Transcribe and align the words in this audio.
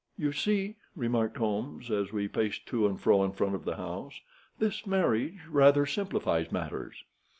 "You 0.17 0.31
see," 0.31 0.77
remarked 0.95 1.37
Holmes, 1.37 1.91
as 1.91 2.11
we 2.11 2.27
paced 2.27 2.65
to 2.69 2.87
and 2.87 2.99
fro 2.99 3.23
in 3.23 3.33
front 3.33 3.53
of 3.53 3.65
the 3.65 3.75
house, 3.75 4.21
"this 4.57 4.87
marriage 4.87 5.37
rather 5.47 5.85
simplifies 5.85 6.51
matters. 6.51 7.03